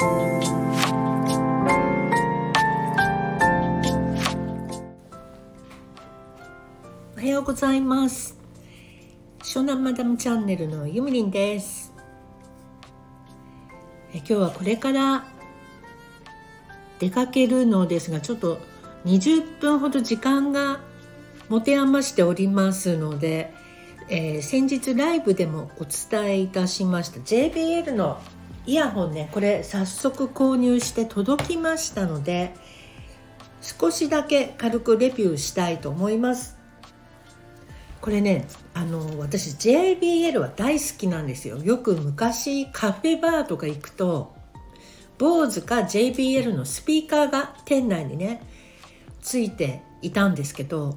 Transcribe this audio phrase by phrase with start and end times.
[0.00, 0.04] お
[7.16, 8.38] はようございます。
[9.40, 11.92] 湘南マダムチャンネルのゆみりんです。
[14.14, 15.26] え今日はこれから
[17.00, 18.60] 出かけるのですがちょっと
[19.04, 20.78] 20分ほど時間が
[21.48, 23.52] 持て余しておりますので、
[24.08, 27.18] えー、先日ライブでもお伝えいたしました。
[27.18, 28.20] JBL の
[28.68, 32.52] イヤホンねこれ早速購入して届きましたので
[33.62, 36.58] 少しだけ軽くレビューしたいと思います。
[38.02, 41.56] これねあの私 JBL は大好きなんですよ。
[41.56, 44.36] よく昔カフェバーとか行くと
[45.16, 48.42] BOSE か JBL のスピーカーが店内にね
[49.22, 50.94] ついていたんですけど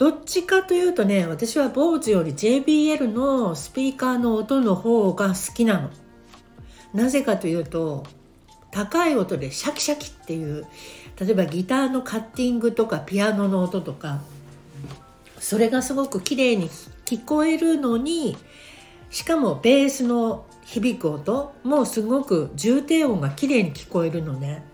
[0.00, 5.90] どっちかというとね私は BOSE より JBL のスピーカーの音の方が好きなの。
[6.94, 8.04] なぜかというと
[8.70, 10.66] 高い音でシャキシャキっていう
[11.20, 14.22] 例えばギターのカッティングとかピアノの音とか
[15.38, 16.70] それがすごく綺麗に
[17.04, 18.38] 聞こえるのに
[19.10, 24.64] しかもベースの響く音もすごく重低音が綺麗に聞こえるのね。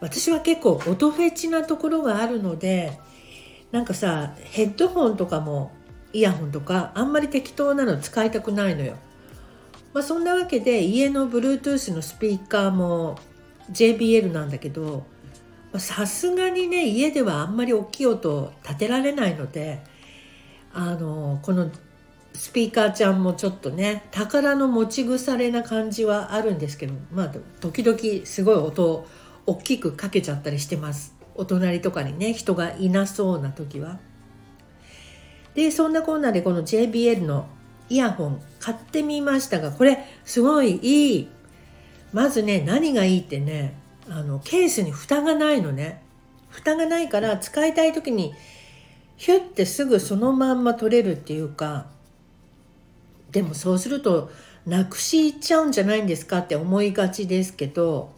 [0.00, 2.98] 私は結構音フェチなところがあるので
[3.72, 5.72] なんかさヘッドホンとかも
[6.12, 8.96] イヤホンとかあんまり適当なの使いたくないのよ。
[9.92, 13.18] まあ、そんなわけで家の Bluetooth のスピーカーも
[13.72, 15.06] JBL なんだけど
[15.78, 19.82] さすがにね家ではあんまり大きい音立てられないので
[20.74, 21.70] あのこの
[22.34, 29.06] スピーカーちゃんもちょっとね宝の持ち腐れな感じはあるんですけどまあ時々すごい音を
[29.46, 31.15] 大きくかけちゃったりしてます。
[31.36, 33.98] お隣とかにね人がいなそうな時は。
[35.54, 37.46] でそんなこんなでこの JBL の
[37.88, 41.28] イヤホン買ってみましたがこれすごいいい
[42.12, 43.74] まずね何がいいってね
[44.08, 46.02] あのケースに蓋がないのね
[46.50, 48.34] 蓋がないから使いたい時に
[49.16, 51.86] ヒュッてすぐそのまんま取れるっていうか
[53.32, 54.30] でもそうすると
[54.66, 58.12] なくしいっちゃうんじゃないんですかって思いがちですけど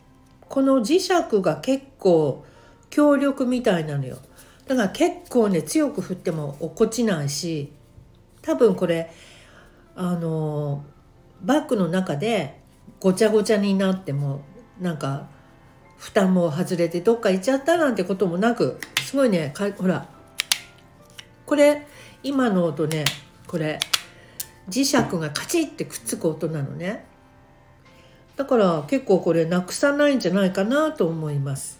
[0.48, 1.10] この磁石
[1.42, 2.44] が結構
[2.90, 4.18] 強力みたいなのよ。
[4.66, 7.72] だから結構ね強く振っても落っこちないし
[8.42, 9.10] 多分これ
[9.96, 10.84] あの
[11.42, 12.60] バッグの中で
[13.00, 14.42] ごちゃごちゃになっても
[14.78, 15.28] なんか
[15.96, 20.06] 蓋も外れてどっか行っちゃったなんてこともなくすごいねほら
[21.46, 21.86] これ
[22.22, 23.04] 今の音ね
[23.46, 23.78] これ
[24.68, 27.06] 磁石がカチッてくっつく音なのね。
[28.36, 31.77] だから結構これなくさないんじゃないかなと思います。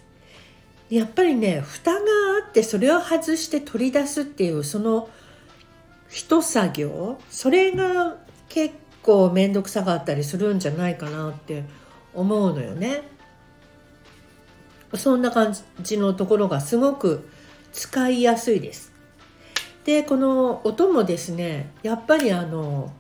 [0.91, 2.03] やっぱりね蓋があ
[2.49, 5.09] ってそれを外して取り出すっていうその
[6.09, 8.17] 一作業それが
[8.49, 11.65] 結構面倒くさかったりするんじゃないかなって
[12.15, 13.03] 思うのよね。
[14.95, 17.29] そんな感じのところがすごく
[17.73, 18.93] 使いやすいです。
[19.85, 22.93] でこの音もですねやっぱりあの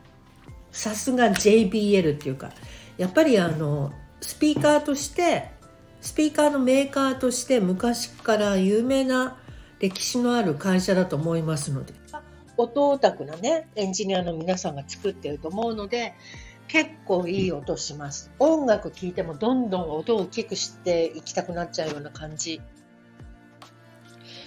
[0.70, 2.50] さすが JBL っていうか
[2.98, 5.50] やっぱりあのスピーカーとして
[6.00, 9.36] スピーカーのメーカーとして昔から有名な
[9.80, 11.94] 歴史のある会社だと思いますので。
[12.56, 16.14] 音オタクなねエンジニアの皆さんが作ってると思うので
[16.66, 18.30] 結構いい音します。
[18.38, 22.60] 音楽聴いてもどんどん音を大きくしていきたくなっちゃうような感じ。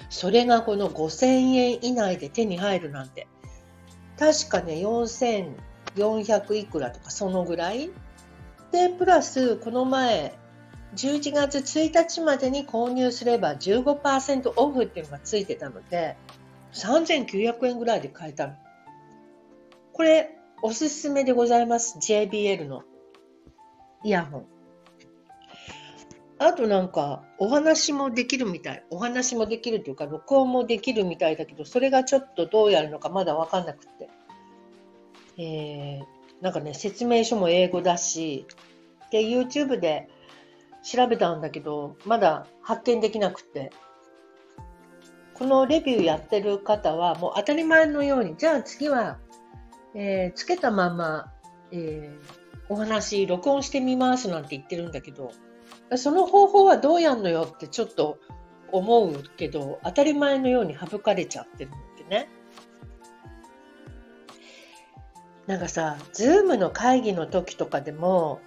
[0.10, 1.26] それがこの5000
[1.56, 3.28] 円以内で手に入るなんて。
[4.20, 7.90] 確かね4400いくらとかそのぐらい。
[8.72, 10.38] でプラスこの前
[10.96, 16.18] 11月1日までに購入すれば15%オフっていうのがついてたので、
[16.74, 18.56] 3900円ぐらいで買えた。
[19.94, 21.98] これ、おすすめでございます。
[22.00, 22.84] JBL の
[24.04, 24.46] イヤホン。
[26.38, 28.84] あとなんか、お話もできるみたい。
[28.90, 34.10] お話もできるというか、録音もできるみたいだけど、それがちょっとどうやるのかまだわかんなくて。
[35.38, 36.04] えー、
[36.42, 38.46] なんかね、説明書も英語だし、
[39.12, 40.10] で、YouTube で
[40.84, 43.72] 調べたんだけど、まだ発見できなくて。
[45.34, 49.18] このレビューやってる方は、もう当たり前のように、じゃあ次は、
[49.96, 51.32] えー、つけたまま、
[51.72, 55.32] えー、お話、録音してみますなんて言ってるんだけど、
[55.96, 58.20] その方法はどうやんのよってちょっと
[58.72, 62.30] 思うけど、当たり前のように省かれちゃってるんでね。
[65.48, 68.40] なんかさ、ズームの会議の時とかでも、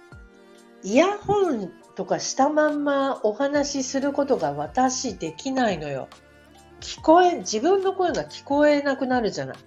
[0.81, 6.09] イヤホンとかしたまんまお話しすることが私できないのよ。
[6.81, 9.57] 聞こえ、自分の声が聞こえなくなるじゃない。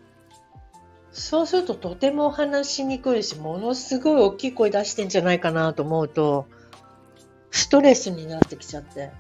[1.11, 6.47] そうするととても話しにくいし、ものすごい大きい声出してんじゃないかなと思うと、
[7.51, 9.11] ストレスになってきちゃって。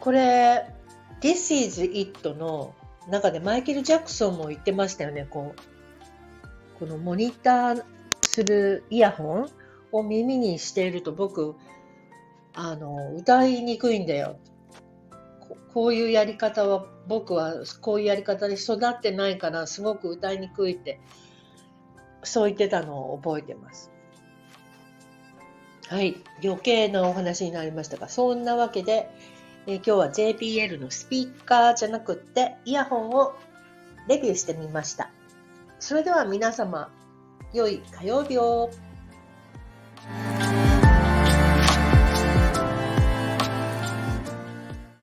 [0.00, 0.70] これ、
[1.20, 2.74] This is It の
[3.08, 5.26] 中でマイケル・ジャクソンも言ってましたよね。
[5.28, 7.84] こう、このモニター
[8.20, 9.50] するイヤホン
[9.94, 11.54] を耳にしていると僕、
[12.54, 14.36] あの、歌いにくいんだよ。
[15.72, 21.00] こういうやり方は僕はこういうやり方で育ってないからすごく歌いにくいって
[22.22, 23.90] そう言ってたのを覚えてます。
[25.88, 29.10] はい、余計なお話になりましたが、そんなわけで、
[29.66, 33.34] え今日は JBL のスピーカーじゃなくってイヤホンを
[34.08, 35.10] レビューしてみました。
[35.78, 36.90] それでは皆様、
[37.52, 38.70] 良い火曜日を。